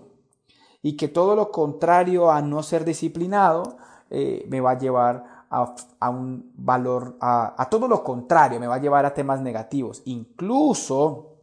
y 0.82 0.96
que 0.96 1.10
todo 1.10 1.36
lo 1.36 1.52
contrario 1.52 2.32
a 2.32 2.42
no 2.42 2.64
ser 2.64 2.86
disciplinado 2.86 3.76
eh, 4.10 4.46
me 4.48 4.62
va 4.62 4.72
a 4.72 4.78
llevar 4.78 5.46
a, 5.50 6.10
un 6.10 6.54
valor, 6.56 7.18
a, 7.20 7.62
a 7.62 7.70
todo 7.70 7.90
lo 7.90 8.06
contrario, 8.06 8.58
me 8.58 8.68
va 8.68 8.76
a 8.76 8.82
llevar 8.82 9.06
a 9.06 9.14
temas 9.14 9.42
negativos. 9.42 10.02
Incluso 10.06 11.42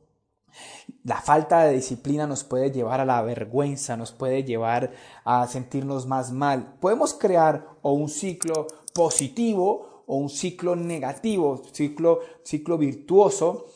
la 1.05 1.21
falta 1.21 1.65
de 1.65 1.75
disciplina 1.75 2.27
nos 2.27 2.43
puede 2.43 2.71
llevar 2.71 3.01
a 3.01 3.05
la 3.05 3.21
vergüenza, 3.21 3.95
nos 3.95 4.13
puede 4.13 4.45
llevar 4.45 4.93
a 5.27 5.47
sentirnos 5.47 6.07
más 6.07 6.33
mal. 6.33 6.77
Podemos 6.81 7.13
crear 7.13 7.67
o 7.83 7.93
un 7.93 8.09
ciclo 8.09 8.67
positivo 8.95 10.05
o 10.07 10.17
un 10.17 10.31
ciclo 10.31 10.75
negativo, 10.75 11.61
ciclo, 11.71 12.21
ciclo 12.45 12.79
virtuoso, 12.79 13.67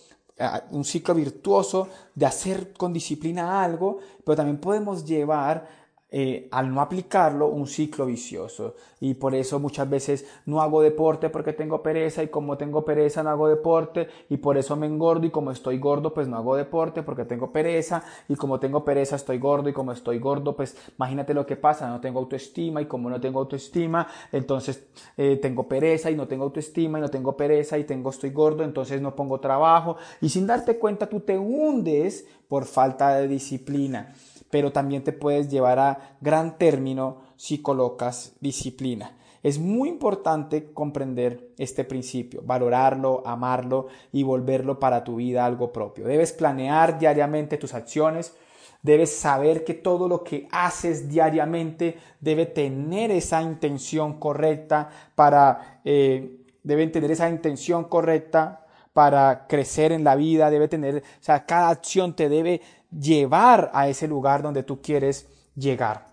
un 0.71 0.85
ciclo 0.85 1.15
virtuoso 1.15 1.89
de 2.15 2.27
hacer 2.27 2.73
con 2.73 2.93
disciplina 2.93 3.63
algo, 3.63 3.99
pero 4.25 4.37
también 4.37 4.59
podemos 4.59 5.05
llevar 5.05 5.86
eh, 6.09 6.47
al 6.53 6.73
no 6.73 6.81
aplicarlo 6.81 7.49
un 7.49 7.67
ciclo 7.67 8.07
vicioso. 8.07 8.77
Y 9.01 9.15
por 9.15 9.35
eso 9.35 9.59
muchas 9.59 9.91
veces 9.91 10.27
no 10.47 10.63
hago 10.63 10.81
deporte 10.81 11.31
porque 11.31 11.53
tengo 11.53 11.83
pereza 11.83 12.23
y 12.23 12.29
como 12.29 12.57
tengo 12.57 12.85
pereza 12.85 13.23
no 13.23 13.31
hago 13.31 13.49
deporte 13.49 14.09
y 14.29 14.37
por 14.37 14.57
eso 14.57 14.77
me 14.77 14.87
engordo 14.87 15.27
y 15.27 15.31
como 15.31 15.51
estoy 15.51 15.79
gordo 15.79 16.15
pues 16.15 16.29
no 16.29 16.37
hago 16.37 16.57
deporte 16.57 17.03
porque 17.03 17.25
tengo 17.25 17.53
pereza 17.53 18.05
y 18.29 18.37
como 18.37 18.61
tengo 18.61 18.85
pereza 18.85 19.17
estoy 19.17 19.39
gordo 19.39 19.69
y 19.69 19.73
como 19.73 19.93
estoy 19.93 20.19
gordo 20.19 20.57
pues 20.57 20.77
imagínate 20.97 21.35
lo 21.35 21.45
que 21.45 21.57
pasa 21.57 21.89
no 21.89 22.01
tengo 22.01 22.21
autoestima 22.21 22.81
y 22.81 22.87
como 22.87 23.11
no 23.11 23.21
tengo 23.21 23.41
autoestima 23.41 24.07
entonces 24.33 24.87
eh, 25.17 25.37
tengo 25.43 25.69
pereza 25.69 26.11
y 26.11 26.15
no 26.15 26.27
tengo 26.29 26.45
autoestima 26.45 26.99
y 26.99 27.03
no 27.03 27.11
tengo 27.11 27.37
pereza 27.37 27.79
y 27.79 27.85
tengo 27.85 28.11
estoy 28.11 28.31
gordo 28.31 28.65
entonces 28.65 29.01
no 29.01 29.15
pongo 29.17 29.41
trabajo. 29.41 29.97
Y 30.21 30.29
sin 30.29 30.47
darte 30.47 30.79
cuenta 30.79 31.09
tú 31.09 31.21
te 31.21 31.37
hundes 31.37 32.27
por 32.49 32.65
falta 32.65 33.17
de 33.17 33.29
disciplina 33.29 34.15
pero 34.51 34.73
también 34.73 35.05
te 35.05 35.13
puedes 35.13 35.51
llevar 35.51 35.79
a 35.79 36.17
gran 36.21 36.59
término 36.59 37.19
si 37.37 37.59
colocas 37.63 38.35
disciplina. 38.41 39.17
Es 39.43 39.59
muy 39.59 39.89
importante 39.89 40.73
comprender 40.73 41.53
este 41.57 41.85
principio, 41.85 42.43
valorarlo, 42.45 43.23
amarlo 43.25 43.87
y 44.13 44.25
volverlo 44.25 44.81
para 44.81 45.05
tu 45.05 45.17
vida 45.17 45.45
algo 45.45 45.73
propio. 45.73 46.07
Debes 46.07 46.33
planear 46.33 46.99
diariamente 46.99 47.57
tus 47.57 47.73
acciones, 47.73 48.35
debes 48.83 49.17
saber 49.17 49.65
que 49.65 49.75
todo 49.75 50.09
lo 50.09 50.25
que 50.25 50.49
haces 50.51 51.09
diariamente 51.09 51.97
debe 52.21 52.47
tener 52.47 53.11
esa 53.11 53.41
intención 53.43 54.19
correcta 54.19 54.89
para, 55.15 55.81
eh, 55.85 56.39
deben 56.63 56.91
tener 56.91 57.11
esa 57.11 57.29
intención 57.29 57.85
correcta 57.85 58.67
para 58.93 59.47
crecer 59.47 59.93
en 59.93 60.05
la 60.05 60.17
vida, 60.17 60.51
debe 60.51 60.69
tener, 60.69 60.97
o 60.97 61.23
sea, 61.23 61.45
cada 61.45 61.69
acción 61.69 62.17
te 62.17 62.29
debe 62.29 62.63
llevar 62.99 63.71
a 63.75 63.89
ese 63.89 64.09
lugar 64.09 64.43
donde 64.43 64.63
tú 64.63 64.81
quieres 64.81 65.29
llegar. 65.55 66.07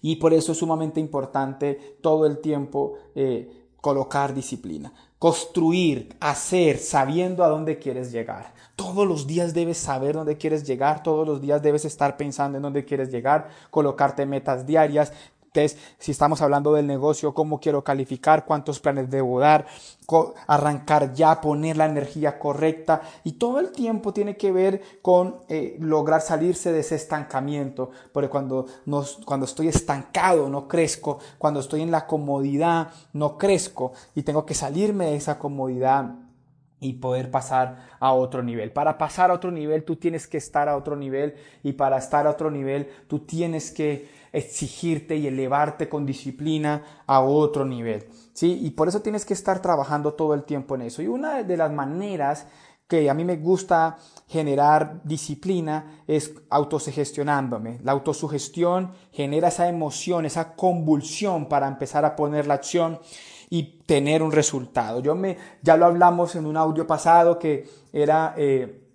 Y 0.00 0.16
por 0.16 0.32
eso 0.32 0.52
es 0.52 0.58
sumamente 0.58 1.00
importante 1.00 1.98
todo 2.00 2.26
el 2.26 2.38
tiempo 2.38 2.94
eh, 3.14 3.68
colocar 3.80 4.34
disciplina. 4.34 4.92
Construir, 5.18 6.16
hacer, 6.20 6.78
sabiendo 6.78 7.42
a 7.42 7.48
dónde 7.48 7.78
quieres 7.78 8.12
llegar. 8.12 8.54
Todos 8.76 9.06
los 9.06 9.26
días 9.26 9.54
debes 9.54 9.78
saber 9.78 10.14
dónde 10.14 10.36
quieres 10.36 10.64
llegar, 10.64 11.02
todos 11.02 11.26
los 11.26 11.40
días 11.40 11.62
debes 11.62 11.84
estar 11.84 12.16
pensando 12.16 12.58
en 12.58 12.62
dónde 12.62 12.84
quieres 12.84 13.10
llegar, 13.10 13.48
colocarte 13.70 14.24
metas 14.26 14.66
diarias, 14.66 15.12
si 15.98 16.12
estamos 16.12 16.40
hablando 16.42 16.72
del 16.72 16.86
negocio, 16.86 17.34
cómo 17.34 17.58
quiero 17.60 17.82
calificar, 17.82 18.44
cuántos 18.44 18.80
planes 18.80 19.10
debo 19.10 19.40
dar, 19.40 19.66
arrancar 20.46 21.12
ya, 21.14 21.40
poner 21.40 21.76
la 21.76 21.86
energía 21.86 22.38
correcta. 22.38 23.02
Y 23.24 23.32
todo 23.32 23.58
el 23.60 23.72
tiempo 23.72 24.12
tiene 24.12 24.36
que 24.36 24.52
ver 24.52 24.82
con 25.02 25.38
eh, 25.48 25.76
lograr 25.80 26.20
salirse 26.20 26.72
de 26.72 26.80
ese 26.80 26.94
estancamiento, 26.94 27.90
porque 28.12 28.28
cuando, 28.28 28.66
cuando 29.24 29.46
estoy 29.46 29.68
estancado 29.68 30.48
no 30.48 30.68
crezco, 30.68 31.18
cuando 31.38 31.60
estoy 31.60 31.82
en 31.82 31.90
la 31.90 32.06
comodidad 32.06 32.88
no 33.12 33.36
crezco. 33.38 33.92
Y 34.14 34.22
tengo 34.22 34.46
que 34.46 34.54
salirme 34.54 35.06
de 35.06 35.16
esa 35.16 35.38
comodidad 35.38 36.14
y 36.80 36.94
poder 36.94 37.30
pasar 37.30 37.88
a 37.98 38.12
otro 38.12 38.42
nivel. 38.42 38.70
Para 38.72 38.98
pasar 38.98 39.30
a 39.30 39.34
otro 39.34 39.50
nivel 39.50 39.84
tú 39.84 39.96
tienes 39.96 40.26
que 40.26 40.38
estar 40.38 40.68
a 40.68 40.76
otro 40.76 40.96
nivel. 40.96 41.34
Y 41.62 41.72
para 41.72 41.98
estar 41.98 42.26
a 42.26 42.30
otro 42.30 42.50
nivel 42.50 42.88
tú 43.08 43.20
tienes 43.20 43.70
que 43.70 44.17
exigirte 44.32 45.16
y 45.16 45.26
elevarte 45.26 45.88
con 45.88 46.06
disciplina 46.06 47.02
a 47.06 47.20
otro 47.20 47.64
nivel. 47.64 48.06
¿sí? 48.32 48.58
Y 48.62 48.70
por 48.70 48.88
eso 48.88 49.02
tienes 49.02 49.24
que 49.24 49.34
estar 49.34 49.60
trabajando 49.60 50.14
todo 50.14 50.34
el 50.34 50.44
tiempo 50.44 50.74
en 50.74 50.82
eso. 50.82 51.02
Y 51.02 51.06
una 51.06 51.42
de 51.42 51.56
las 51.56 51.72
maneras 51.72 52.46
que 52.88 53.10
a 53.10 53.14
mí 53.14 53.22
me 53.22 53.36
gusta 53.36 53.98
generar 54.26 55.02
disciplina 55.04 56.02
es 56.06 56.32
autosugestionándome. 56.48 57.80
La 57.84 57.92
autosugestión 57.92 58.92
genera 59.12 59.48
esa 59.48 59.68
emoción, 59.68 60.24
esa 60.24 60.54
convulsión 60.54 61.48
para 61.48 61.68
empezar 61.68 62.06
a 62.06 62.16
poner 62.16 62.46
la 62.46 62.54
acción 62.54 62.98
y 63.50 63.82
tener 63.86 64.22
un 64.22 64.32
resultado. 64.32 65.00
Yo 65.00 65.14
me, 65.14 65.36
ya 65.62 65.76
lo 65.76 65.86
hablamos 65.86 66.34
en 66.34 66.46
un 66.46 66.56
audio 66.56 66.86
pasado 66.86 67.38
que 67.38 67.68
era 67.92 68.34
eh, 68.36 68.87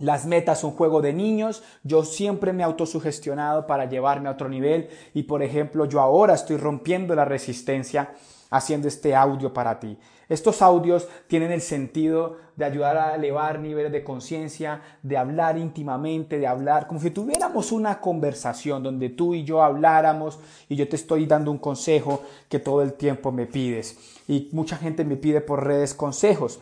las 0.00 0.26
metas 0.26 0.58
son 0.58 0.72
juego 0.72 1.00
de 1.00 1.12
niños, 1.12 1.62
yo 1.84 2.04
siempre 2.04 2.52
me 2.52 2.62
he 2.62 2.66
autosugestionado 2.66 3.66
para 3.66 3.84
llevarme 3.84 4.28
a 4.28 4.32
otro 4.32 4.48
nivel 4.48 4.88
y 5.14 5.22
por 5.24 5.42
ejemplo 5.42 5.84
yo 5.84 6.00
ahora 6.00 6.34
estoy 6.34 6.56
rompiendo 6.56 7.14
la 7.14 7.24
resistencia 7.24 8.14
haciendo 8.50 8.88
este 8.88 9.14
audio 9.14 9.52
para 9.52 9.78
ti. 9.78 9.96
Estos 10.28 10.62
audios 10.62 11.08
tienen 11.26 11.50
el 11.50 11.60
sentido 11.60 12.36
de 12.56 12.64
ayudar 12.64 12.96
a 12.96 13.14
elevar 13.16 13.58
niveles 13.58 13.90
de 13.90 14.04
conciencia, 14.04 14.80
de 15.02 15.16
hablar 15.16 15.58
íntimamente, 15.58 16.38
de 16.38 16.46
hablar 16.46 16.86
como 16.86 17.00
si 17.00 17.10
tuviéramos 17.10 17.72
una 17.72 18.00
conversación 18.00 18.82
donde 18.82 19.08
tú 19.08 19.34
y 19.34 19.44
yo 19.44 19.62
habláramos 19.62 20.38
y 20.68 20.76
yo 20.76 20.88
te 20.88 20.96
estoy 20.96 21.26
dando 21.26 21.50
un 21.50 21.58
consejo 21.58 22.22
que 22.48 22.58
todo 22.58 22.82
el 22.82 22.94
tiempo 22.94 23.32
me 23.32 23.46
pides. 23.46 23.98
Y 24.28 24.48
mucha 24.52 24.76
gente 24.76 25.04
me 25.04 25.16
pide 25.16 25.40
por 25.40 25.66
redes 25.66 25.94
consejos. 25.94 26.60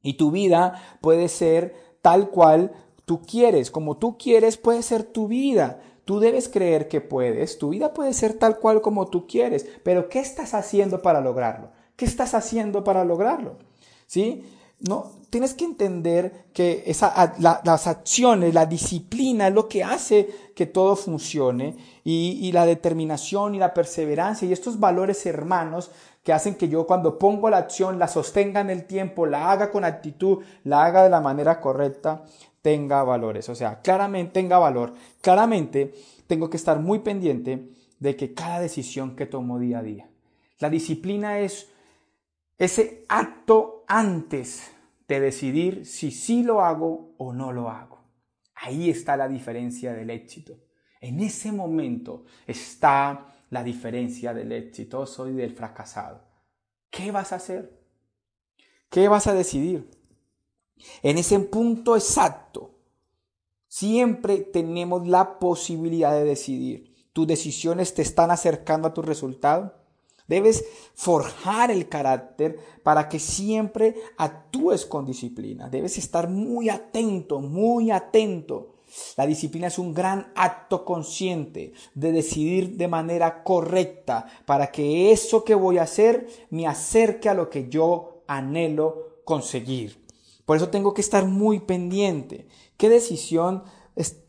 Y 0.00 0.14
tu 0.14 0.30
vida 0.30 0.98
puede 1.00 1.28
ser 1.28 1.74
tal 2.04 2.28
cual 2.28 2.70
tú 3.06 3.22
quieres. 3.22 3.70
Como 3.70 3.96
tú 3.96 4.18
quieres 4.18 4.58
puede 4.58 4.82
ser 4.82 5.04
tu 5.04 5.26
vida. 5.26 5.80
Tú 6.04 6.20
debes 6.20 6.50
creer 6.50 6.86
que 6.86 7.00
puedes. 7.00 7.58
Tu 7.58 7.70
vida 7.70 7.94
puede 7.94 8.12
ser 8.12 8.34
tal 8.34 8.58
cual 8.58 8.82
como 8.82 9.06
tú 9.06 9.26
quieres. 9.26 9.66
Pero 9.82 10.10
¿qué 10.10 10.18
estás 10.18 10.52
haciendo 10.52 11.00
para 11.00 11.22
lograrlo? 11.22 11.70
¿Qué 11.96 12.04
estás 12.04 12.34
haciendo 12.34 12.84
para 12.84 13.06
lograrlo? 13.06 13.56
¿Sí? 14.06 14.44
No, 14.80 15.12
tienes 15.30 15.54
que 15.54 15.64
entender 15.64 16.44
que 16.52 16.82
esa, 16.84 17.34
las 17.38 17.86
acciones, 17.86 18.52
la 18.52 18.66
disciplina 18.66 19.48
es 19.48 19.54
lo 19.54 19.66
que 19.66 19.82
hace 19.82 20.28
que 20.54 20.66
todo 20.66 20.96
funcione 20.96 21.74
y, 22.04 22.38
y 22.42 22.52
la 22.52 22.66
determinación 22.66 23.54
y 23.54 23.58
la 23.58 23.72
perseverancia 23.72 24.46
y 24.46 24.52
estos 24.52 24.78
valores 24.78 25.24
hermanos 25.24 25.90
que 26.24 26.32
hacen 26.32 26.54
que 26.54 26.68
yo 26.68 26.86
cuando 26.86 27.18
pongo 27.18 27.50
la 27.50 27.58
acción 27.58 27.98
la 27.98 28.08
sostenga 28.08 28.60
en 28.60 28.70
el 28.70 28.86
tiempo, 28.86 29.26
la 29.26 29.52
haga 29.52 29.70
con 29.70 29.84
actitud, 29.84 30.42
la 30.64 30.84
haga 30.84 31.04
de 31.04 31.10
la 31.10 31.20
manera 31.20 31.60
correcta, 31.60 32.24
tenga 32.62 33.04
valores. 33.04 33.48
O 33.50 33.54
sea, 33.54 33.82
claramente 33.82 34.32
tenga 34.32 34.58
valor. 34.58 34.94
Claramente 35.20 35.92
tengo 36.26 36.48
que 36.48 36.56
estar 36.56 36.80
muy 36.80 37.00
pendiente 37.00 37.68
de 37.98 38.16
que 38.16 38.32
cada 38.32 38.60
decisión 38.60 39.14
que 39.14 39.26
tomo 39.26 39.58
día 39.58 39.80
a 39.80 39.82
día. 39.82 40.08
La 40.58 40.70
disciplina 40.70 41.40
es 41.40 41.70
ese 42.56 43.04
acto 43.08 43.84
antes 43.86 44.72
de 45.06 45.20
decidir 45.20 45.84
si 45.84 46.10
sí 46.10 46.42
lo 46.42 46.62
hago 46.62 47.14
o 47.18 47.34
no 47.34 47.52
lo 47.52 47.68
hago. 47.68 48.02
Ahí 48.54 48.88
está 48.88 49.18
la 49.18 49.28
diferencia 49.28 49.92
del 49.92 50.08
éxito. 50.08 50.58
En 51.02 51.20
ese 51.20 51.52
momento 51.52 52.24
está 52.46 53.26
la 53.50 53.62
diferencia 53.62 54.34
del 54.34 54.52
exitoso 54.52 55.28
y 55.28 55.32
del 55.32 55.54
fracasado. 55.54 56.22
¿Qué 56.90 57.10
vas 57.10 57.32
a 57.32 57.36
hacer? 57.36 57.78
¿Qué 58.88 59.08
vas 59.08 59.26
a 59.26 59.34
decidir? 59.34 59.90
En 61.02 61.18
ese 61.18 61.38
punto 61.40 61.96
exacto, 61.96 62.74
siempre 63.68 64.38
tenemos 64.38 65.06
la 65.06 65.38
posibilidad 65.38 66.12
de 66.12 66.24
decidir. 66.24 66.94
Tus 67.12 67.26
decisiones 67.26 67.94
te 67.94 68.02
están 68.02 68.30
acercando 68.30 68.88
a 68.88 68.94
tu 68.94 69.02
resultado. 69.02 69.74
Debes 70.26 70.64
forjar 70.94 71.70
el 71.70 71.88
carácter 71.88 72.58
para 72.82 73.08
que 73.08 73.18
siempre 73.18 73.94
actúes 74.16 74.86
con 74.86 75.06
disciplina. 75.06 75.68
Debes 75.68 75.98
estar 75.98 76.28
muy 76.28 76.70
atento, 76.70 77.40
muy 77.40 77.90
atento 77.90 78.73
la 79.16 79.26
disciplina 79.26 79.68
es 79.68 79.78
un 79.78 79.94
gran 79.94 80.32
acto 80.34 80.84
consciente 80.84 81.72
de 81.94 82.12
decidir 82.12 82.76
de 82.76 82.88
manera 82.88 83.42
correcta 83.42 84.26
para 84.46 84.70
que 84.70 85.12
eso 85.12 85.44
que 85.44 85.54
voy 85.54 85.78
a 85.78 85.82
hacer 85.82 86.28
me 86.50 86.66
acerque 86.66 87.28
a 87.28 87.34
lo 87.34 87.50
que 87.50 87.68
yo 87.68 88.22
anhelo 88.26 89.20
conseguir. 89.24 90.04
Por 90.44 90.56
eso 90.56 90.68
tengo 90.68 90.92
que 90.92 91.00
estar 91.00 91.26
muy 91.26 91.60
pendiente. 91.60 92.46
¿Qué 92.76 92.88
decisión 92.88 93.64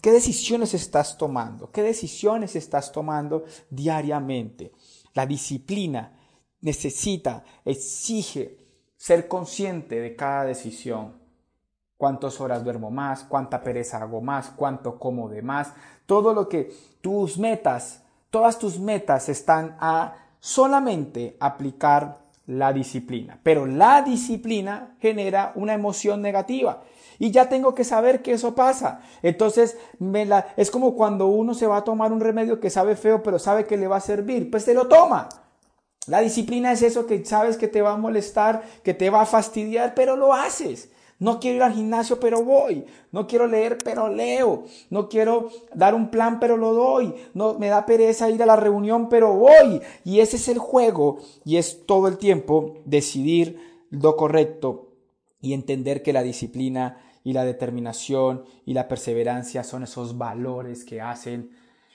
¿Qué 0.01 0.12
decisiones 0.12 0.75
estás 0.75 1.17
tomando? 1.17 1.71
¿Qué 1.71 1.82
decisiones 1.82 2.56
estás 2.56 2.91
tomando 2.91 3.45
diariamente? 3.71 4.73
La 5.15 5.25
disciplina 5.25 6.19
necesita, 6.62 7.43
exige 7.65 8.58
ser 8.95 9.28
consciente 9.28 9.99
de 10.01 10.15
cada 10.15 10.45
decisión 10.45 11.24
cuántas 11.97 12.39
horas 12.41 12.63
duermo 12.63 12.91
más, 12.91 13.23
cuánta 13.23 13.62
pereza 13.62 14.01
hago 14.01 14.21
más, 14.21 14.51
cuánto 14.55 14.99
como 14.99 15.29
de 15.29 15.41
más, 15.41 15.73
todo 16.05 16.34
lo 16.34 16.49
que 16.49 16.73
tus 17.01 17.38
metas, 17.38 18.03
todas 18.29 18.60
tus 18.60 18.79
metas 18.79 19.29
están 19.29 19.77
a 19.79 20.15
solamente 20.39 21.38
aplicar 21.39 22.19
la 22.47 22.73
disciplina. 22.73 23.39
Pero 23.41 23.65
la 23.65 24.01
disciplina 24.01 24.95
genera 24.99 25.51
una 25.55 25.73
emoción 25.73 26.21
negativa. 26.21 26.84
Y 27.17 27.31
ya 27.31 27.47
tengo 27.47 27.73
que 27.73 27.84
saber 27.84 28.21
que 28.21 28.34
eso 28.34 28.55
pasa. 28.55 29.01
Entonces, 29.23 29.77
me 29.99 30.25
la, 30.25 30.47
es 30.58 30.69
como 30.69 30.95
cuando 30.95 31.27
uno 31.27 31.53
se 31.53 31.65
va 31.65 31.77
a 31.77 31.84
tomar 31.84 32.12
un 32.12 32.19
remedio 32.19 32.60
que 32.60 32.69
sabe 32.69 32.95
feo, 32.95 33.23
pero 33.23 33.39
sabe 33.39 33.65
que 33.65 33.77
le 33.77 33.88
va 33.88 33.97
a 33.97 34.01
servir. 34.01 34.51
Pues 34.51 34.65
se 34.65 34.73
lo 34.73 34.88
toma. 34.88 35.29
La 36.08 36.19
disciplina 36.19 36.71
es 36.71 36.84
eso 36.84 37.08
que 37.08 37.23
sabes 37.25 37.58
que 37.58 37.67
te 37.67 37.81
va 37.81 37.93
a 37.93 37.97
molestar, 37.97 38.63
que 38.84 38.93
te 38.93 39.10
va 39.10 39.21
a 39.21 39.25
fastidiar, 39.25 39.95
pero 39.95 40.15
lo 40.15 40.34
haces. 40.34 40.91
No 41.17 41.39
quiero 41.39 41.58
ir 41.58 41.63
al 41.63 41.73
gimnasio, 41.73 42.19
pero 42.19 42.43
voy. 42.43 42.86
No 43.12 43.25
quiero 43.25 43.47
leer, 43.47 43.78
pero 43.84 44.10
leo. 44.10 44.65
No 44.89 45.08
quiero 45.08 45.49
dar 45.73 45.95
un 45.95 46.10
plan, 46.10 46.39
pero 46.39 46.58
lo 46.58 46.73
doy. 46.73 47.13
No 47.34 47.58
me 47.58 47.69
da 47.69 47.86
pereza 47.86 48.30
ir 48.30 48.43
a 48.43 48.45
la 48.45 48.58
reunión, 48.58 49.08
pero 49.08 49.34
voy. 49.34 49.82
Y 50.04 50.19
ese 50.19 50.36
es 50.36 50.47
el 50.49 50.58
juego 50.58 51.19
y 51.45 51.58
es 51.58 51.86
todo 51.86 52.08
el 52.08 52.17
tiempo 52.17 52.78
decidir 52.86 53.86
lo 53.89 54.17
correcto 54.17 54.89
y 55.39 55.54
entender 55.54 56.04
que 56.04 56.12
la 56.13 56.23
disciplina 56.23 56.97
y 57.23 57.34
la 57.34 57.45
determinación 57.45 58.43
y 58.65 58.73
la 58.73 58.88
perseverancia 58.88 59.63
son 59.63 59.84
esos 59.84 60.17
valores 60.17 60.84
que 60.84 61.01
hacen 61.01 61.51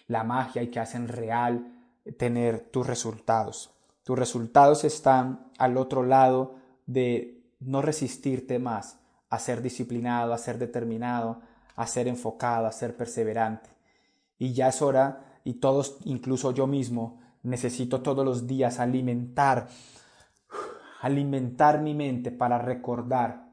la 0.09 0.25
magia 0.25 0.63
y 0.63 0.69
que 0.69 0.81
hacen 0.81 1.09
real 1.09 1.73
tener 2.17 2.61
tus 2.61 2.87
resultados. 2.87 3.71
Tus 4.03 4.19
resultados 4.19 4.85
están 4.85 5.51
al 5.59 5.77
otro 5.77 6.05
lado 6.05 6.57
de 6.87 7.41
no 7.61 7.83
resistirte 7.83 8.59
más, 8.59 9.00
a 9.31 9.39
ser 9.39 9.63
disciplinado, 9.63 10.35
a 10.35 10.39
ser 10.39 10.59
determinado, 10.59 11.41
a 11.77 11.87
ser 11.87 12.09
enfocado, 12.09 12.67
a 12.67 12.73
ser 12.73 12.97
perseverante. 12.97 13.71
Y 14.39 14.53
ya 14.53 14.69
es 14.69 14.83
hora, 14.83 15.41
y 15.45 15.55
todos, 15.55 15.99
incluso 16.05 16.53
yo 16.53 16.67
mismo, 16.67 17.21
necesito 17.43 18.03
todos 18.03 18.25
los 18.25 18.47
días 18.47 18.81
alimentar, 18.81 19.69
alimentar 21.01 21.81
mi 21.81 21.95
mente 21.95 22.31
para 22.31 22.59
recordar 22.59 23.51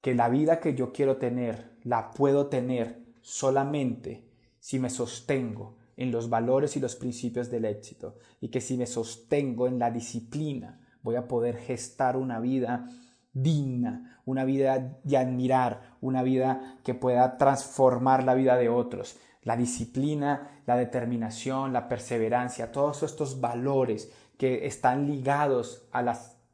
que 0.00 0.14
la 0.14 0.28
vida 0.28 0.60
que 0.60 0.74
yo 0.74 0.92
quiero 0.92 1.16
tener 1.16 1.76
la 1.82 2.10
puedo 2.10 2.46
tener 2.46 3.04
solamente 3.20 4.28
si 4.58 4.78
me 4.78 4.90
sostengo 4.90 5.76
en 5.96 6.10
los 6.10 6.28
valores 6.28 6.76
y 6.76 6.80
los 6.80 6.96
principios 6.96 7.50
del 7.50 7.64
éxito 7.64 8.16
y 8.40 8.48
que 8.48 8.60
si 8.60 8.76
me 8.76 8.86
sostengo 8.86 9.66
en 9.66 9.78
la 9.78 9.90
disciplina 9.90 10.80
voy 11.02 11.16
a 11.16 11.26
poder 11.26 11.56
gestar 11.56 12.16
una 12.16 12.40
vida 12.40 12.88
digna, 13.36 14.18
una 14.24 14.46
vida 14.46 14.98
de 15.04 15.16
admirar, 15.18 15.96
una 16.00 16.22
vida 16.22 16.78
que 16.82 16.94
pueda 16.94 17.36
transformar 17.36 18.24
la 18.24 18.34
vida 18.34 18.56
de 18.56 18.70
otros. 18.70 19.18
La 19.42 19.56
disciplina, 19.56 20.62
la 20.64 20.76
determinación, 20.76 21.74
la 21.74 21.86
perseverancia, 21.86 22.72
todos 22.72 23.02
estos 23.02 23.40
valores 23.40 24.10
que 24.38 24.66
están 24.66 25.06
ligados 25.06 25.86
a, 25.92 26.00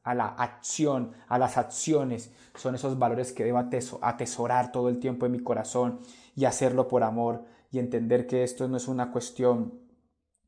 a 0.03 0.14
la 0.14 0.27
acción, 0.27 1.12
a 1.29 1.38
las 1.38 1.57
acciones, 1.57 2.33
son 2.57 2.75
esos 2.75 2.99
valores 2.99 3.33
que 3.33 3.45
debo 3.45 3.59
atesorar 4.03 4.73
todo 4.73 4.88
el 4.88 4.99
tiempo 4.99 5.25
en 5.25 5.33
mi 5.33 5.40
corazón 5.40 6.01
y 6.35 6.47
hacerlo 6.47 6.88
por 6.88 7.05
amor 7.05 7.45
y 7.71 7.79
entender 7.79 8.27
que 8.27 8.42
esto 8.42 8.66
no 8.66 8.77
es 8.77 8.88
una 8.88 9.12
cuestión, 9.12 9.81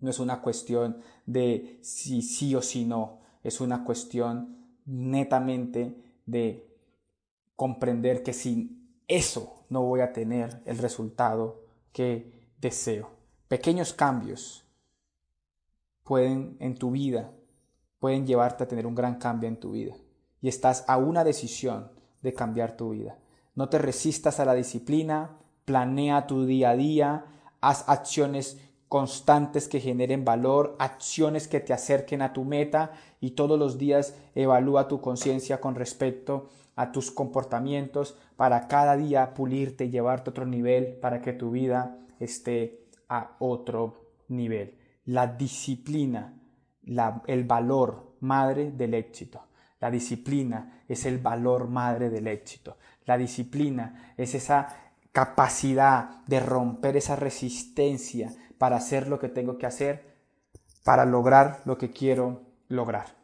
no 0.00 0.10
es 0.10 0.18
una 0.18 0.42
cuestión 0.42 0.98
de 1.26 1.78
si 1.82 2.22
sí 2.22 2.56
o 2.56 2.60
si 2.60 2.84
no, 2.84 3.20
es 3.44 3.60
una 3.60 3.84
cuestión 3.84 4.58
netamente 4.84 6.04
de 6.26 6.66
comprender 7.56 8.22
que 8.22 8.32
sin 8.32 8.98
eso 9.08 9.64
no 9.68 9.82
voy 9.82 10.00
a 10.00 10.12
tener 10.12 10.62
el 10.66 10.78
resultado 10.78 11.62
que 11.92 12.48
deseo. 12.60 13.10
Pequeños 13.48 13.92
cambios 13.92 14.64
pueden 16.02 16.56
en 16.60 16.76
tu 16.76 16.90
vida, 16.90 17.32
pueden 17.98 18.26
llevarte 18.26 18.64
a 18.64 18.68
tener 18.68 18.86
un 18.86 18.94
gran 18.94 19.16
cambio 19.16 19.48
en 19.48 19.60
tu 19.60 19.72
vida. 19.72 19.94
Y 20.40 20.48
estás 20.48 20.84
a 20.88 20.98
una 20.98 21.24
decisión 21.24 21.90
de 22.22 22.34
cambiar 22.34 22.76
tu 22.76 22.90
vida. 22.90 23.18
No 23.54 23.68
te 23.68 23.78
resistas 23.78 24.40
a 24.40 24.44
la 24.44 24.54
disciplina, 24.54 25.38
planea 25.64 26.26
tu 26.26 26.44
día 26.44 26.70
a 26.70 26.76
día, 26.76 27.24
haz 27.60 27.88
acciones 27.88 28.60
constantes 28.88 29.68
que 29.68 29.80
generen 29.80 30.24
valor, 30.24 30.76
acciones 30.78 31.48
que 31.48 31.60
te 31.60 31.72
acerquen 31.72 32.22
a 32.22 32.32
tu 32.32 32.44
meta 32.44 32.92
y 33.20 33.32
todos 33.32 33.58
los 33.58 33.78
días 33.78 34.16
evalúa 34.34 34.88
tu 34.88 35.00
conciencia 35.00 35.60
con 35.60 35.74
respecto 35.74 36.48
a 36.76 36.92
tus 36.92 37.10
comportamientos 37.10 38.16
para 38.36 38.68
cada 38.68 38.96
día 38.96 39.34
pulirte 39.34 39.86
y 39.86 39.90
llevarte 39.90 40.30
a 40.30 40.32
otro 40.32 40.46
nivel 40.46 40.96
para 41.00 41.22
que 41.22 41.32
tu 41.32 41.50
vida 41.50 41.98
esté 42.18 42.86
a 43.08 43.36
otro 43.38 44.10
nivel. 44.28 44.78
La 45.06 45.26
disciplina, 45.26 46.34
el 47.26 47.44
valor 47.44 48.16
madre 48.20 48.70
del 48.70 48.94
éxito. 48.94 49.42
La 49.80 49.90
disciplina 49.90 50.82
es 50.88 51.04
el 51.04 51.18
valor 51.18 51.68
madre 51.68 52.10
del 52.10 52.26
éxito. 52.26 52.76
La 53.06 53.18
disciplina 53.18 54.14
es 54.16 54.34
esa 54.34 54.68
capacidad 55.12 56.24
de 56.26 56.40
romper 56.40 56.96
esa 56.96 57.16
resistencia 57.16 58.32
para 58.58 58.76
hacer 58.76 59.08
lo 59.08 59.18
que 59.18 59.28
tengo 59.28 59.58
que 59.58 59.66
hacer, 59.66 60.14
para 60.84 61.04
lograr 61.04 61.60
lo 61.64 61.78
que 61.78 61.90
quiero 61.90 62.42
lograr. 62.68 63.23